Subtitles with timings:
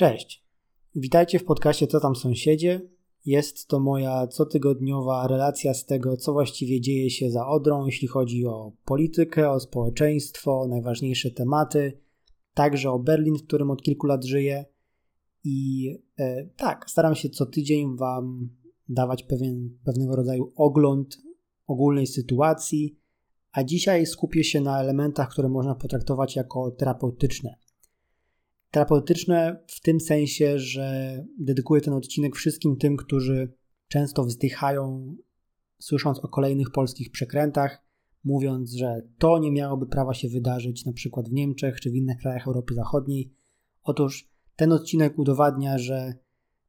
[0.00, 0.44] Cześć.
[0.94, 2.80] Witajcie w podcaście Co tam sąsiedzie.
[3.26, 8.46] Jest to moja cotygodniowa relacja z tego, co właściwie dzieje się za Odrą, jeśli chodzi
[8.46, 12.00] o politykę, o społeczeństwo, o najważniejsze tematy,
[12.54, 14.64] także o Berlin, w którym od kilku lat żyję.
[15.44, 15.88] I
[16.18, 18.50] e, tak, staram się co tydzień Wam
[18.88, 21.18] dawać pewien, pewnego rodzaju ogląd
[21.66, 22.98] ogólnej sytuacji,
[23.52, 27.56] a dzisiaj skupię się na elementach, które można potraktować jako terapeutyczne
[28.70, 33.52] terapeutyczne w tym sensie, że dedykuję ten odcinek wszystkim tym, którzy
[33.88, 35.16] często wzdychają,
[35.78, 37.84] słysząc o kolejnych polskich przekrętach,
[38.24, 42.18] mówiąc, że to nie miałoby prawa się wydarzyć na przykład w Niemczech czy w innych
[42.18, 43.34] krajach Europy Zachodniej.
[43.82, 46.14] Otóż ten odcinek udowadnia, że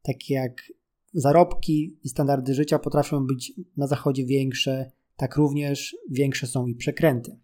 [0.02, 0.72] takie jak
[1.14, 7.40] zarobki i standardy życia potrafią być na Zachodzie większe, tak również większe są i przekręty.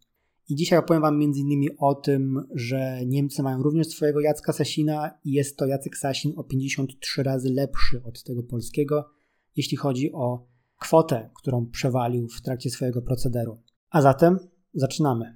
[0.50, 1.70] I dzisiaj opowiem Wam m.in.
[1.78, 6.44] o tym, że Niemcy mają również swojego Jacka Sasina i jest to Jacek Sasin o
[6.44, 9.10] 53 razy lepszy od tego polskiego,
[9.56, 10.48] jeśli chodzi o
[10.80, 13.58] kwotę, którą przewalił w trakcie swojego procederu.
[13.90, 14.40] A zatem
[14.74, 15.36] zaczynamy.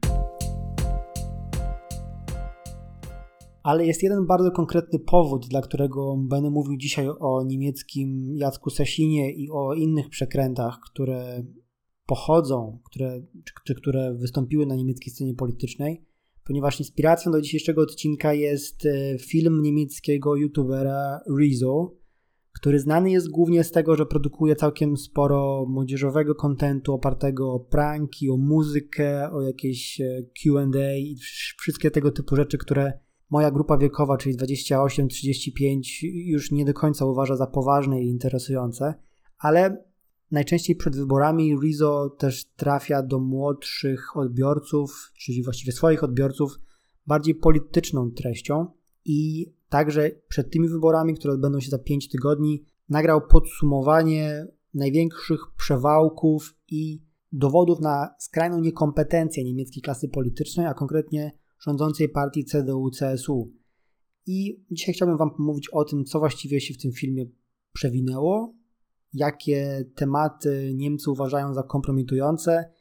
[3.63, 9.31] Ale jest jeden bardzo konkretny powód, dla którego będę mówił dzisiaj o niemieckim Jacku Sasinie
[9.31, 11.43] i o innych przekrętach, które
[12.11, 13.21] pochodzą, które,
[13.63, 16.05] czy, które wystąpiły na niemieckiej scenie politycznej,
[16.43, 21.95] ponieważ inspiracją do dzisiejszego odcinka jest e, film niemieckiego youtubera Rezo,
[22.53, 28.29] który znany jest głównie z tego, że produkuje całkiem sporo młodzieżowego kontentu opartego o pranki,
[28.29, 31.15] o muzykę, o jakieś e, Q&A i
[31.57, 32.93] wszystkie tego typu rzeczy, które
[33.29, 38.93] moja grupa wiekowa, czyli 28-35 już nie do końca uważa za poważne i interesujące,
[39.39, 39.90] ale
[40.31, 46.59] Najczęściej przed wyborami Rizzo też trafia do młodszych odbiorców, czyli właściwie swoich odbiorców,
[47.07, 48.67] bardziej polityczną treścią.
[49.05, 56.55] I także przed tymi wyborami, które odbędą się za 5 tygodni, nagrał podsumowanie największych przewałków
[56.67, 57.01] i
[57.31, 63.47] dowodów na skrajną niekompetencję niemieckiej klasy politycznej, a konkretnie rządzącej partii CDU-CSU.
[64.25, 67.25] I dzisiaj chciałbym Wam pomówić o tym, co właściwie się w tym filmie
[67.73, 68.60] przewinęło,
[69.13, 72.71] jakie tematy Niemcy uważają za kompromitujące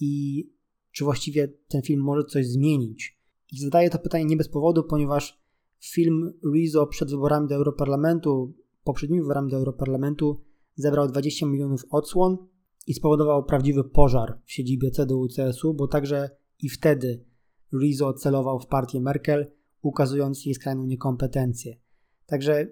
[0.00, 0.44] i
[0.92, 3.18] czy właściwie ten film może coś zmienić.
[3.52, 5.40] I zadaję to pytanie nie bez powodu, ponieważ
[5.80, 8.54] film Rizzo przed wyborami do Europarlamentu,
[8.84, 10.40] poprzednimi wyborami do Europarlamentu,
[10.74, 12.36] zebrał 20 milionów odsłon
[12.86, 16.30] i spowodował prawdziwy pożar w siedzibie CDU-CSU, bo także
[16.62, 17.24] i wtedy
[17.72, 19.52] Rizzo celował w partię Merkel,
[19.82, 21.76] ukazując jej skrajną niekompetencję.
[22.26, 22.66] Także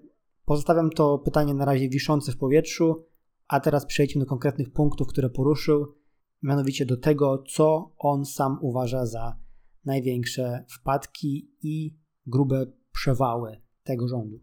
[0.44, 3.06] Pozostawiam to pytanie na razie wiszące w powietrzu,
[3.48, 5.94] a teraz przejdźmy do konkretnych punktów, które poruszył,
[6.42, 9.38] mianowicie do tego, co on sam uważa za
[9.84, 11.96] największe wpadki i
[12.26, 14.40] grube przewały tego rządu.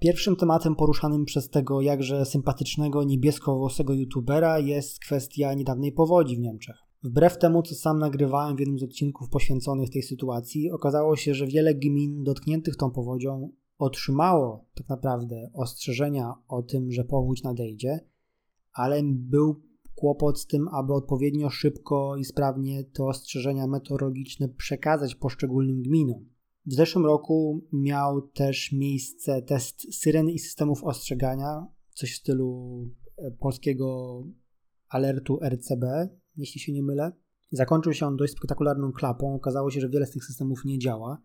[0.00, 6.87] Pierwszym tematem poruszanym przez tego jakże sympatycznego niebiesko-włosego youtubera jest kwestia niedawnej powodzi w Niemczech.
[7.02, 11.46] Wbrew temu, co sam nagrywałem w jednym z odcinków poświęconych tej sytuacji, okazało się, że
[11.46, 18.00] wiele gmin dotkniętych tą powodzią otrzymało tak naprawdę ostrzeżenia o tym, że powódź nadejdzie,
[18.72, 19.62] ale był
[19.94, 26.28] kłopot z tym, aby odpowiednio szybko i sprawnie te ostrzeżenia meteorologiczne przekazać poszczególnym gminom.
[26.66, 32.80] W zeszłym roku miał też miejsce test syren i systemów ostrzegania, coś w stylu
[33.16, 34.22] e, polskiego
[34.88, 35.84] alertu RCB,
[36.38, 37.12] jeśli się nie mylę.
[37.50, 39.34] Zakończył się on dość spektakularną klapą.
[39.34, 41.22] Okazało się, że wiele z tych systemów nie działa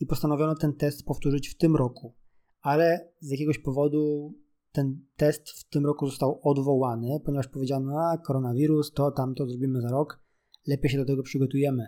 [0.00, 2.14] i postanowiono ten test powtórzyć w tym roku.
[2.60, 4.34] Ale z jakiegoś powodu
[4.72, 9.88] ten test w tym roku został odwołany, ponieważ powiedziano, a koronawirus, to tamto zrobimy za
[9.88, 10.22] rok,
[10.66, 11.86] lepiej się do tego przygotujemy.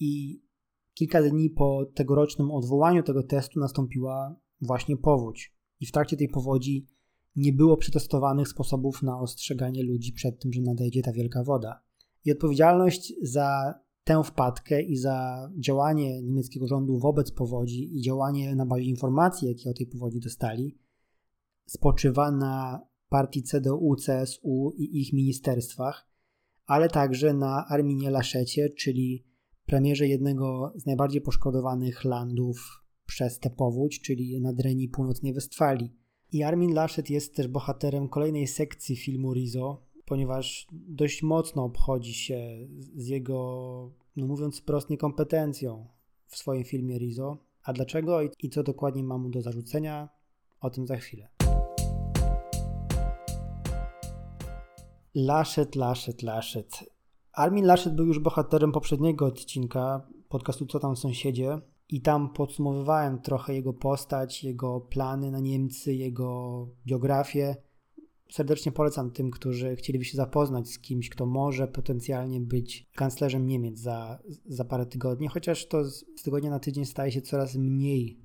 [0.00, 0.42] I
[0.94, 5.54] kilka dni po tegorocznym odwołaniu tego testu nastąpiła właśnie powódź.
[5.80, 6.86] I w trakcie tej powodzi
[7.36, 11.82] nie było przetestowanych sposobów na ostrzeganie ludzi przed tym, że nadejdzie ta wielka woda.
[12.24, 13.74] I odpowiedzialność za
[14.04, 19.70] tę wpadkę i za działanie niemieckiego rządu wobec powodzi i działanie na bazie informacji, jakie
[19.70, 20.78] o tej powodzi dostali,
[21.66, 26.08] spoczywa na partii CDU, CSU i ich ministerstwach,
[26.66, 29.24] ale także na Arminie Laszecie, czyli
[29.66, 36.01] premierze jednego z najbardziej poszkodowanych landów przez tę powódź, czyli Nadrenii Północnej Westfalii.
[36.32, 42.68] I Armin Laschet jest też bohaterem kolejnej sekcji filmu Rizo, ponieważ dość mocno obchodzi się
[42.96, 45.88] z jego, no mówiąc wprost, niekompetencją
[46.26, 47.36] w swoim filmie Rizo.
[47.64, 50.08] A dlaczego i co dokładnie ma mu do zarzucenia?
[50.60, 51.28] O tym za chwilę.
[55.14, 56.84] Laschet, Laschet, Laschet.
[57.32, 61.60] Armin Laschet był już bohaterem poprzedniego odcinka podcastu Co tam sąsiedzie
[61.92, 67.56] i tam podsumowywałem trochę jego postać, jego plany na Niemcy, jego biografię.
[68.30, 73.78] Serdecznie polecam tym, którzy chcieliby się zapoznać z kimś, kto może potencjalnie być kanclerzem Niemiec
[73.78, 78.20] za, za parę tygodni, chociaż to z, z tygodnia na tydzień staje się coraz mniej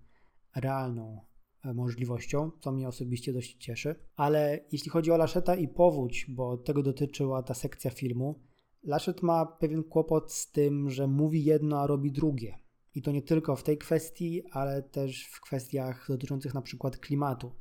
[0.56, 1.22] realną
[1.64, 3.96] e, możliwością, co mnie osobiście dość cieszy.
[4.16, 8.40] Ale jeśli chodzi o Laszeta i powódź, bo tego dotyczyła ta sekcja filmu,
[8.84, 12.67] Laszet ma pewien kłopot z tym, że mówi jedno, a robi drugie.
[12.98, 17.52] I to nie tylko w tej kwestii, ale też w kwestiach dotyczących na przykład klimatu.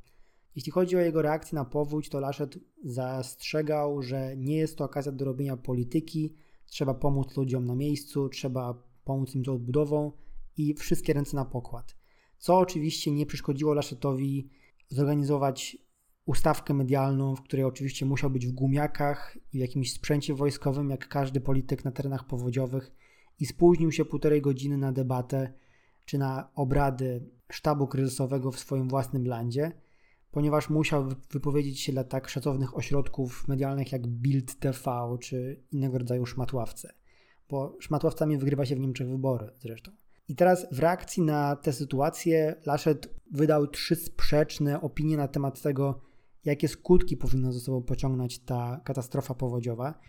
[0.55, 5.11] Jeśli chodzi o jego reakcję na powódź, to Laszet zastrzegał, że nie jest to okazja
[5.11, 6.33] do robienia polityki,
[6.65, 10.11] trzeba pomóc ludziom na miejscu, trzeba pomóc im z odbudową
[10.57, 11.95] i wszystkie ręce na pokład.
[12.37, 14.49] Co oczywiście nie przeszkodziło Laszetowi
[14.89, 15.77] zorganizować
[16.25, 21.07] ustawkę medialną, w której oczywiście musiał być w gumiakach i w jakimś sprzęcie wojskowym, jak
[21.07, 22.91] każdy polityk na terenach powodziowych,
[23.39, 25.53] i spóźnił się półtorej godziny na debatę
[26.05, 29.71] czy na obrady sztabu kryzysowego w swoim własnym landzie,
[30.31, 36.25] ponieważ musiał wypowiedzieć się dla tak szacownych ośrodków medialnych jak Bild TV czy innego rodzaju
[36.25, 36.93] szmatławce,
[37.49, 39.91] bo szmatławcami wygrywa się w Niemczech wybory zresztą.
[40.27, 46.01] I teraz w reakcji na tę sytuację Laschet wydał trzy sprzeczne opinie na temat tego,
[46.45, 49.99] jakie skutki powinna ze sobą pociągnąć ta katastrofa powodziowa.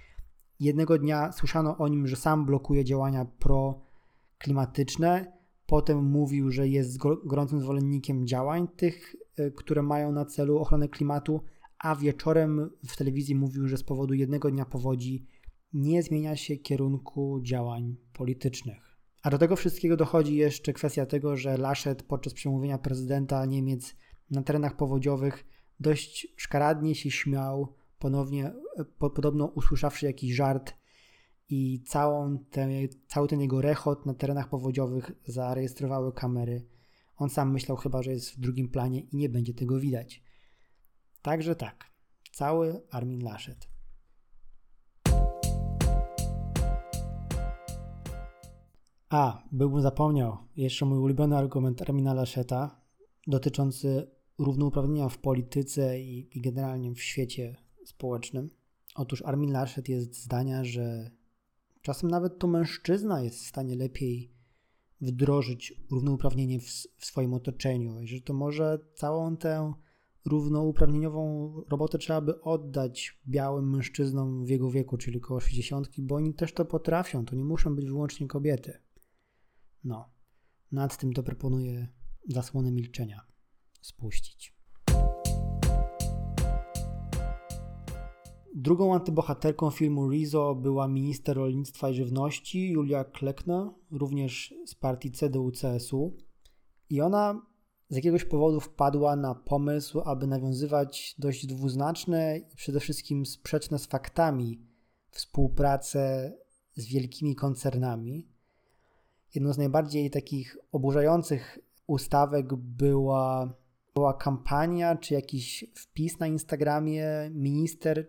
[0.61, 5.33] Jednego dnia słyszano o nim, że sam blokuje działania proklimatyczne.
[5.67, 11.41] Potem mówił, że jest gorącym zwolennikiem działań tych, e, które mają na celu ochronę klimatu,
[11.79, 15.27] a wieczorem w telewizji mówił, że z powodu jednego dnia powodzi
[15.73, 18.99] nie zmienia się kierunku działań politycznych.
[19.23, 23.97] A do tego wszystkiego dochodzi jeszcze kwestia tego, że Laschet podczas przemówienia prezydenta Niemiec
[24.31, 25.45] na terenach powodziowych
[25.81, 30.75] dość szkaradnie się śmiał, ponownie e, po, podobno usłyszawszy jakiś żart
[31.49, 32.71] i całą ten,
[33.09, 36.67] cały ten jego rechot na terenach powodziowych zarejestrowały kamery.
[37.17, 40.23] On sam myślał chyba, że jest w drugim planie i nie będzie tego widać.
[41.23, 41.85] Także tak,
[42.33, 43.69] cały Armin Laschet.
[49.09, 52.81] A, byłbym zapomniał, jeszcze mój ulubiony argument Armina Lascheta
[53.27, 57.57] dotyczący równouprawnienia w polityce i, i generalnie w świecie
[57.99, 58.51] społecznym.
[58.95, 61.11] Otóż Armin Laschet jest zdania, że
[61.83, 64.33] czasem nawet to mężczyzna jest w stanie lepiej
[65.01, 66.65] wdrożyć równouprawnienie w,
[66.97, 69.73] w swoim otoczeniu i że to może całą tę
[70.25, 76.35] równouprawnieniową robotę trzeba by oddać białym mężczyznom w jego wieku, czyli około 60, bo oni
[76.35, 78.79] też to potrafią, to nie muszą być wyłącznie kobiety.
[79.85, 80.11] No,
[80.73, 81.89] nad tym to proponuję
[82.29, 83.21] zasłonę milczenia
[83.81, 84.58] spuścić.
[88.61, 96.11] Drugą antybohaterką filmu Rizo była minister rolnictwa i żywności Julia Klekner, również z partii CDU-CSU.
[96.91, 97.43] I ona
[97.89, 103.87] z jakiegoś powodu wpadła na pomysł, aby nawiązywać dość dwuznaczne i przede wszystkim sprzeczne z
[103.87, 104.61] faktami
[105.11, 106.33] współpracę
[106.75, 108.29] z wielkimi koncernami.
[109.35, 113.55] Jedną z najbardziej takich oburzających ustawek była
[113.95, 118.09] była kampania, czy jakiś wpis na Instagramie minister,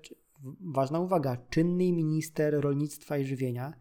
[0.73, 3.73] ważna uwaga, czynny minister rolnictwa i żywienia,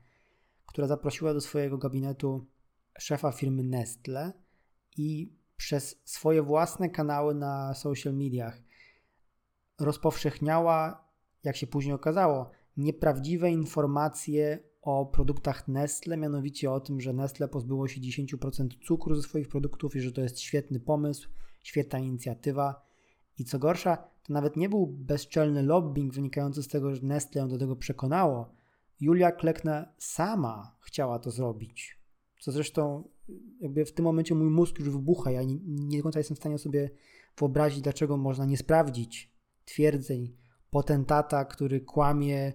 [0.67, 2.47] która zaprosiła do swojego gabinetu
[2.99, 4.33] szefa firmy Nestle
[4.97, 8.63] i przez swoje własne kanały na social mediach
[9.81, 11.09] rozpowszechniała,
[11.45, 17.89] jak się później okazało, nieprawdziwe informacje o produktach Nestle, mianowicie o tym, że Nestle pozbyło
[17.89, 21.29] się 10% cukru ze swoich produktów i że to jest świetny pomysł,
[21.63, 22.88] świetna inicjatywa.
[23.39, 27.49] I co gorsza, to nawet nie był bezczelny lobbying wynikający z tego, że Nestle ją
[27.49, 28.53] do tego przekonało.
[29.01, 31.99] Julia Klekna sama chciała to zrobić.
[32.41, 33.09] Co zresztą
[33.61, 35.31] jakby w tym momencie mój mózg już wybucha.
[35.31, 36.91] Ja nie, nie do końca jestem w stanie sobie
[37.39, 39.33] wyobrazić, dlaczego można nie sprawdzić
[39.65, 40.37] twierdzeń
[40.71, 42.53] potentata, który kłamie,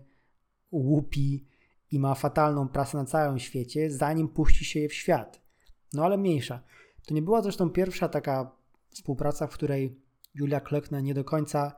[0.71, 1.47] łupi
[1.91, 5.41] i ma fatalną prasę na całym świecie, zanim puści się je w świat.
[5.93, 6.63] No ale mniejsza.
[7.07, 8.51] To nie była zresztą pierwsza taka
[8.89, 10.02] współpraca, w której
[10.33, 11.75] Julia Klöckner nie do końca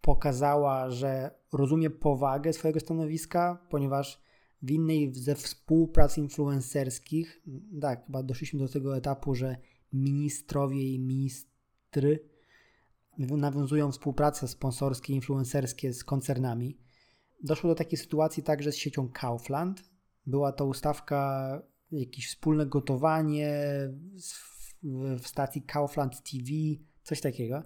[0.00, 4.22] pokazała, że rozumie powagę swojego stanowiska, ponieważ
[4.62, 7.42] w innej ze współprac influencerskich,
[7.80, 9.56] tak, chyba doszliśmy do tego etapu, że
[9.92, 12.28] ministrowie i ministry
[13.18, 16.78] nawiązują współpracę sponsorskie, influencerskie z koncernami.
[17.42, 19.90] Doszło do takiej sytuacji także z siecią Kaufland.
[20.26, 23.58] Była to ustawka, jakieś wspólne gotowanie,
[25.18, 26.44] w stacji Kaufland TV,
[27.04, 27.62] coś takiego.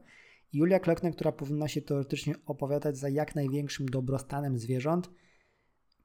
[0.53, 5.11] Julia Klöckner, która powinna się teoretycznie opowiadać za jak największym dobrostanem zwierząt,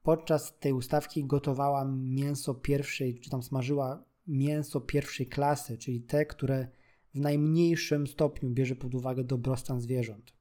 [0.02, 6.68] podczas tej ustawki gotowała mięso pierwszej, czy tam smażyła mięso pierwszej klasy, czyli te, które
[7.14, 10.32] w najmniejszym stopniu bierze pod uwagę dobrostan zwierząt.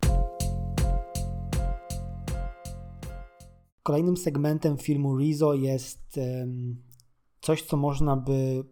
[3.83, 6.19] Kolejnym segmentem filmu Rizo jest
[7.41, 8.63] coś, co można by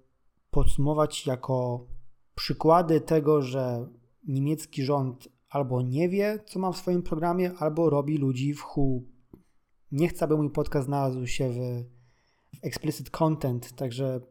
[0.52, 1.88] podsumować jako
[2.36, 3.88] przykłady tego, że
[4.28, 9.08] niemiecki rząd albo nie wie, co ma w swoim programie, albo robi ludzi w chuł.
[9.92, 11.56] Nie chcę, aby mój podcast znalazł się w,
[12.56, 14.22] w explicit content, także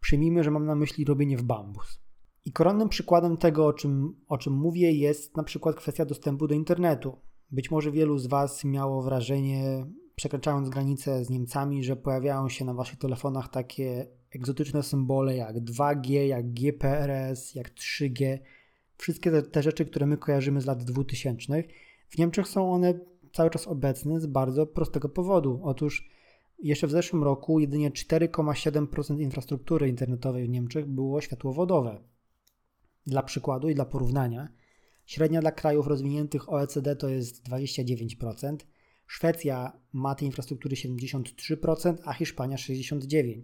[0.00, 2.00] przyjmijmy, że mam na myśli robienie w bambus.
[2.44, 6.54] I koronnym przykładem tego, o czym, o czym mówię, jest na przykład kwestia dostępu do
[6.54, 7.16] internetu.
[7.50, 12.74] Być może wielu z Was miało wrażenie, przekraczając granicę z Niemcami, że pojawiają się na
[12.74, 18.38] Waszych telefonach takie egzotyczne symbole jak 2G, jak GPRS, jak 3G.
[19.00, 21.62] Wszystkie te, te rzeczy, które my kojarzymy z lat 2000.
[22.08, 23.00] W Niemczech są one
[23.32, 25.60] cały czas obecne z bardzo prostego powodu.
[25.62, 26.10] Otóż
[26.58, 32.02] jeszcze w zeszłym roku jedynie 4,7% infrastruktury internetowej w Niemczech było światłowodowe.
[33.06, 34.48] Dla przykładu i dla porównania,
[35.06, 38.56] średnia dla krajów rozwiniętych OECD to jest 29%,
[39.10, 43.40] Szwecja ma tej infrastruktury 73%, a Hiszpania 69%.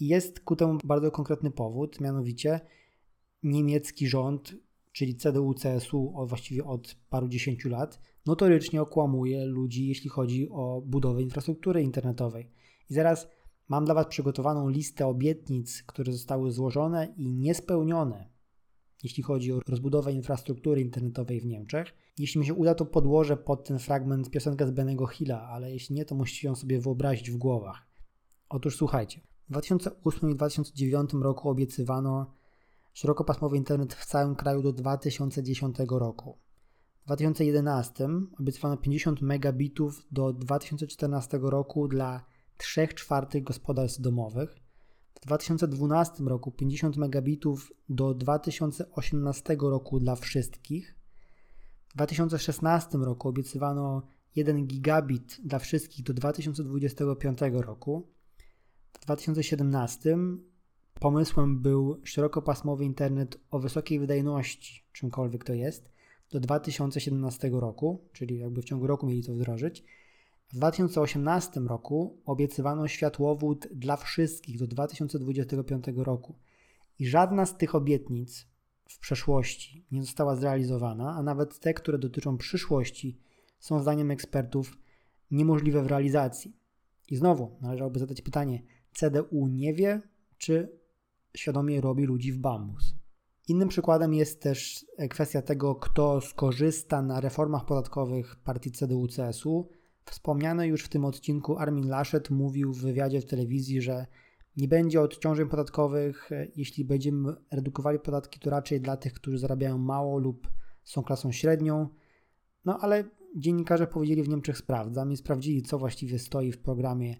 [0.00, 2.60] I jest ku temu bardzo konkretny powód, mianowicie
[3.42, 4.54] niemiecki rząd,
[4.92, 11.82] czyli CDU-CSU właściwie od paru dziesięciu lat, notorycznie okłamuje ludzi, jeśli chodzi o budowę infrastruktury
[11.82, 12.50] internetowej.
[12.90, 13.28] I zaraz
[13.68, 18.38] mam dla Was przygotowaną listę obietnic, które zostały złożone i niespełnione
[19.02, 21.94] jeśli chodzi o rozbudowę infrastruktury internetowej w Niemczech.
[22.18, 25.94] Jeśli mi się uda, to podłożę pod ten fragment piosenkę z Benego Hilla, ale jeśli
[25.94, 27.86] nie, to musicie ją sobie wyobrazić w głowach.
[28.48, 32.34] Otóż słuchajcie, w 2008 i 2009 roku obiecywano
[32.98, 36.38] szerokopasmowy internet w całym kraju do 2010 roku.
[37.02, 38.08] W 2011
[38.40, 42.24] obiecywano 50 megabitów do 2014 roku dla
[42.56, 44.56] 3 czwartych gospodarstw domowych–
[45.14, 50.94] w 2012 roku 50 megabitów do 2018 roku dla wszystkich.
[51.88, 54.02] W 2016 roku obiecywano
[54.36, 58.08] 1 gigabit dla wszystkich do 2025 roku.
[58.92, 60.18] W 2017
[61.00, 65.92] pomysłem był szerokopasmowy internet o wysokiej wydajności, czymkolwiek to jest,
[66.30, 69.84] do 2017 roku, czyli jakby w ciągu roku mieli to wdrożyć.
[70.48, 76.34] W 2018 roku obiecywano światłowód dla wszystkich do 2025 roku
[76.98, 78.46] i żadna z tych obietnic
[78.88, 83.18] w przeszłości nie została zrealizowana, a nawet te, które dotyczą przyszłości,
[83.60, 84.78] są zdaniem ekspertów
[85.30, 86.56] niemożliwe w realizacji.
[87.10, 88.62] I znowu należałoby zadać pytanie:
[88.92, 90.00] CDU nie wie,
[90.38, 90.78] czy
[91.36, 92.94] świadomie robi ludzi w bambus?
[93.48, 99.64] Innym przykładem jest też kwestia tego, kto skorzysta na reformach podatkowych partii CDU-CSU
[100.10, 104.06] Wspomniany już w tym odcinku Armin Laschet mówił w wywiadzie w telewizji, że
[104.56, 110.18] nie będzie odciążeń podatkowych, jeśli będziemy redukowali podatki, to raczej dla tych, którzy zarabiają mało
[110.18, 110.50] lub
[110.84, 111.88] są klasą średnią.
[112.64, 113.04] No ale
[113.36, 117.16] dziennikarze powiedzieli w Niemczech sprawdzam i sprawdzili, co właściwie stoi w programie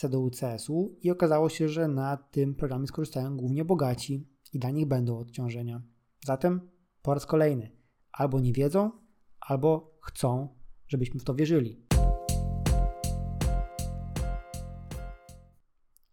[0.00, 5.18] CDU-CSU i okazało się, że na tym programie skorzystają głównie bogaci i dla nich będą
[5.18, 5.82] odciążenia.
[6.24, 6.70] Zatem
[7.02, 7.70] po raz kolejny
[8.12, 8.90] albo nie wiedzą,
[9.40, 10.48] albo chcą,
[10.88, 11.86] żebyśmy w to wierzyli.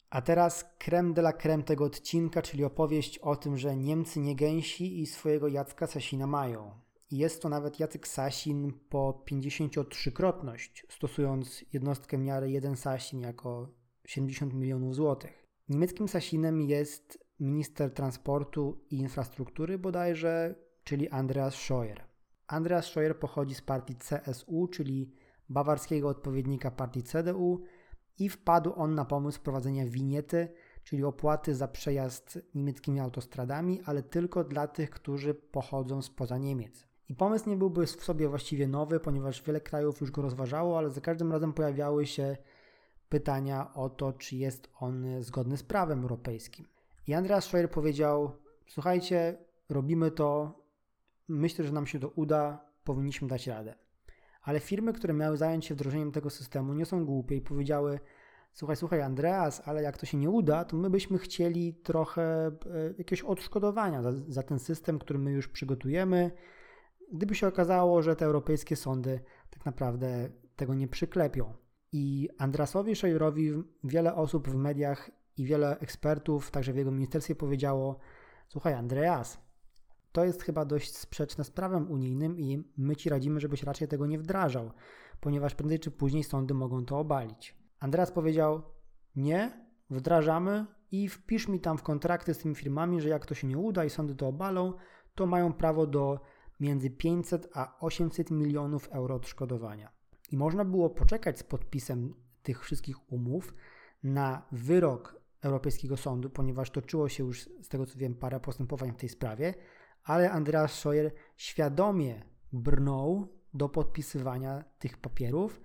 [0.10, 4.36] A teraz creme de la creme tego odcinka, czyli opowieść o tym, że Niemcy nie
[4.36, 6.72] gęsi i swojego Jacka Sasina mają.
[7.12, 13.70] I jest to nawet Jacek Sasin po 53-krotność, stosując jednostkę miary 1 Sasin jako
[14.08, 15.46] 70 milionów złotych.
[15.70, 22.04] Niemieckim Sasinem jest minister transportu i infrastruktury bodajże, czyli Andreas Scheuer.
[22.48, 25.12] Andreas Scheuer pochodzi z partii CSU, czyli
[25.50, 27.64] bawarskiego odpowiednika partii CDU,
[28.20, 30.48] i wpadł on na pomysł wprowadzenia winiety,
[30.84, 36.88] czyli opłaty za przejazd niemieckimi autostradami, ale tylko dla tych, którzy pochodzą spoza Niemiec.
[37.10, 40.90] I pomysł nie byłby w sobie właściwie nowy, ponieważ wiele krajów już go rozważało, ale
[40.90, 42.38] za każdym razem pojawiały się
[43.10, 46.66] pytania o to, czy jest on zgodny z prawem europejskim.
[47.08, 48.32] I Andreas Scheuer powiedział:
[48.68, 49.38] Słuchajcie,
[49.70, 50.60] robimy to,
[51.28, 53.88] myślę, że nam się to uda, powinniśmy dać radę
[54.48, 58.00] ale firmy, które miały zająć się wdrożeniem tego systemu, nie są głupie i powiedziały:
[58.54, 62.52] Słuchaj, słuchaj, Andreas, ale jak to się nie uda, to my byśmy chcieli trochę e,
[62.98, 66.32] jakiegoś odszkodowania za, za ten system, który my już przygotujemy.
[67.14, 71.54] Gdyby się okazało, że te europejskie sądy tak naprawdę tego nie przyklepią.
[71.92, 73.52] I Andrasowi Szejrowi
[73.84, 78.00] wiele osób w mediach i wiele ekspertów, także w jego ministerstwie powiedziało:
[78.48, 79.38] Słuchaj, Andreas,
[80.12, 84.06] to jest chyba dość sprzeczne z prawem unijnym i my ci radzimy, żebyś raczej tego
[84.06, 84.72] nie wdrażał,
[85.20, 87.56] ponieważ prędzej czy później sądy mogą to obalić.
[87.80, 88.62] Andreas powiedział:
[89.16, 93.48] Nie, wdrażamy, i wpisz mi tam w kontrakty z tymi firmami, że jak to się
[93.48, 94.74] nie uda i sądy to obalą,
[95.16, 96.20] to mają prawo do
[96.60, 99.97] między 500 a 800 milionów euro odszkodowania.
[100.30, 103.54] I można było poczekać z podpisem tych wszystkich umów
[104.04, 108.98] na wyrok Europejskiego Sądu, ponieważ toczyło się już, z tego co wiem, parę postępowań w
[108.98, 109.54] tej sprawie,
[110.04, 115.62] ale Andreas Scheuer świadomie brnął do podpisywania tych papierów,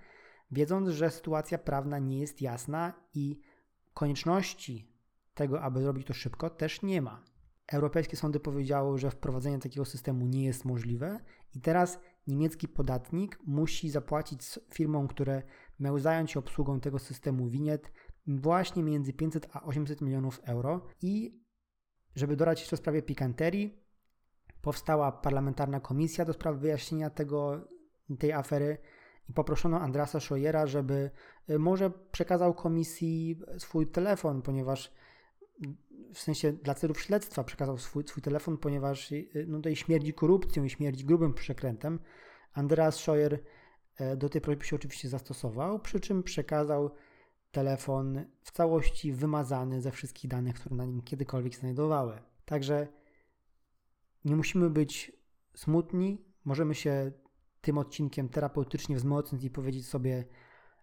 [0.51, 3.41] wiedząc, że sytuacja prawna nie jest jasna i
[3.95, 4.93] konieczności
[5.35, 7.25] tego, aby zrobić to szybko, też nie ma.
[7.67, 11.21] Europejskie sądy powiedziały, że wprowadzenie takiego systemu nie jest możliwe,
[11.55, 14.41] i teraz niemiecki podatnik musi zapłacić
[14.75, 15.43] firmom, które
[15.81, 17.93] miały zająć się obsługą tego systemu winiet,
[18.27, 20.87] właśnie między 500 a 800 milionów euro.
[21.03, 21.43] I
[22.15, 23.83] żeby dorać jeszcze sprawie pikanterii,
[24.63, 27.69] powstała parlamentarna komisja do spraw wyjaśnienia tego,
[28.19, 28.79] tej afery
[29.29, 31.11] i poproszono Andrasa Scheuera, żeby
[31.51, 34.93] y, może przekazał komisji swój telefon, ponieważ
[36.15, 40.65] w sensie dla celów śledztwa przekazał swój, swój telefon, ponieważ y, no tutaj śmierdzi korupcją
[40.65, 42.01] i śmierdzi grubym przekrętem.
[42.53, 43.41] Andreas Scheuer
[43.97, 46.91] e, do tej prośby się oczywiście zastosował, przy czym przekazał
[47.51, 52.23] telefon w całości wymazany ze wszystkich danych, które na nim kiedykolwiek znajdowały.
[52.45, 52.89] Także
[54.25, 55.13] nie musimy być
[55.55, 57.13] smutni, możemy się
[57.61, 60.25] tym odcinkiem terapeutycznie wzmocnić i powiedzieć sobie,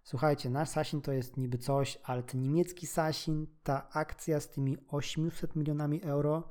[0.04, 4.78] słuchajcie, nasz Sasin to jest niby coś, ale ten niemiecki Sasin, ta akcja z tymi
[4.88, 6.50] 800 milionami euro,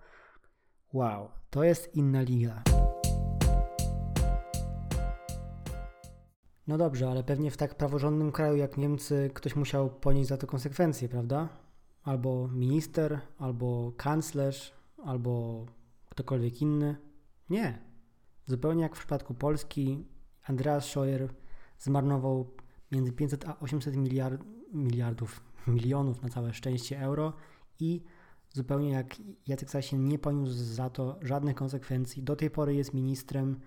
[0.92, 2.62] wow, to jest inna liga.
[6.66, 10.46] No dobrze, ale pewnie w tak praworządnym kraju jak Niemcy ktoś musiał ponieść za to
[10.46, 11.48] konsekwencje, prawda?
[12.02, 14.74] Albo minister, albo kanclerz,
[15.04, 15.66] albo
[16.10, 16.96] ktokolwiek inny.
[17.50, 17.78] Nie.
[18.46, 20.06] Zupełnie jak w przypadku Polski,
[20.46, 21.28] Andreas Scheuer
[21.78, 22.50] zmarnował
[22.92, 27.32] między 500 a 800 miliard, miliardów, milionów na całe szczęście euro
[27.80, 28.02] i
[28.52, 32.22] zupełnie jak Jacek Sasin nie poniósł za to żadnych konsekwencji.
[32.22, 33.60] Do tej pory jest ministrem,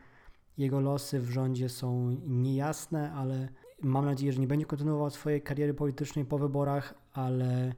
[0.57, 3.49] jego losy w rządzie są niejasne, ale
[3.81, 7.73] mam nadzieję, że nie będzie kontynuował swojej kariery politycznej po wyborach, ale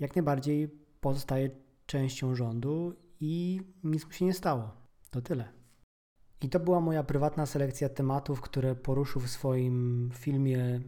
[0.00, 0.68] jak najbardziej
[1.00, 1.50] pozostaje
[1.86, 4.70] częścią rządu i nic mu się nie stało.
[5.10, 5.61] To tyle.
[6.42, 10.80] I to była moja prywatna selekcja tematów, które poruszył w swoim filmie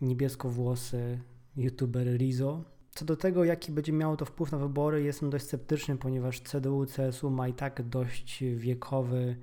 [0.00, 1.20] Niebieskowłosy
[1.56, 2.64] youtuber Rizo.
[2.90, 6.86] Co do tego, jaki będzie miało to wpływ na wybory, jestem dość sceptyczny, ponieważ CDU,
[6.86, 9.36] CSU ma i tak dość wiekowy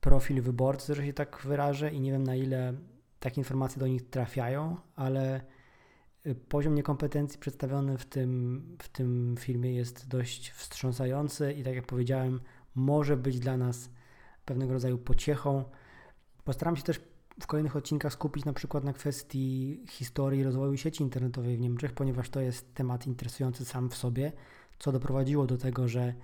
[0.00, 2.74] profil wyborcy, że się tak wyrażę i nie wiem na ile
[3.20, 5.40] takie informacje do nich trafiają, ale
[6.26, 11.86] y, poziom niekompetencji przedstawiony w tym, w tym filmie jest dość wstrząsający i tak jak
[11.86, 12.40] powiedziałem,
[12.74, 13.90] może być dla nas
[14.44, 15.64] pewnego rodzaju pociechą.
[16.44, 17.00] Postaram się też
[17.40, 22.30] w kolejnych odcinkach skupić na przykład na kwestii historii rozwoju sieci internetowej w Niemczech, ponieważ
[22.30, 24.32] to jest temat interesujący sam w sobie,
[24.78, 26.14] co doprowadziło do tego, że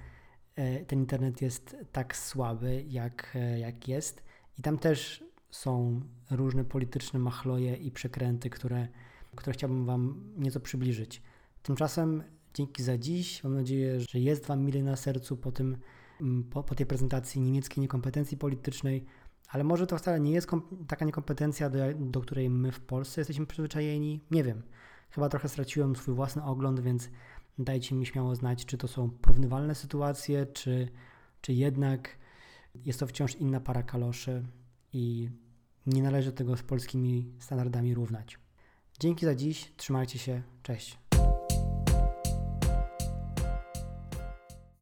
[0.57, 4.23] e, ten internet jest tak słaby, jak, e, jak jest.
[4.59, 6.01] I tam też są
[6.31, 8.89] różne polityczne machloje i przekręty, które,
[9.37, 11.23] które chciałbym Wam nieco przybliżyć.
[11.63, 12.23] Tymczasem
[12.55, 13.45] dzięki za dziś.
[13.45, 15.77] Mam nadzieję, że jest Wam mile na sercu po tym
[16.51, 19.05] po, po tej prezentacji niemieckiej niekompetencji politycznej,
[19.49, 20.51] ale może to wcale nie jest
[20.89, 24.21] taka niekompetencja, do, do której my w Polsce jesteśmy przyzwyczajeni.
[24.31, 24.63] Nie wiem.
[25.11, 27.11] Chyba trochę straciłem swój własny ogląd, więc
[27.59, 30.89] dajcie mi śmiało znać, czy to są porównywalne sytuacje, czy,
[31.41, 32.19] czy jednak
[32.75, 34.47] jest to wciąż inna para kaloszy
[34.93, 35.29] i
[35.87, 38.39] nie należy tego z polskimi standardami równać.
[39.01, 41.08] Dzięki za dziś, trzymajcie się, cześć.